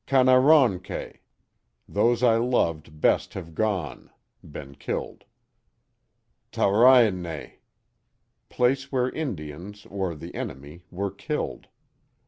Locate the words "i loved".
2.23-2.99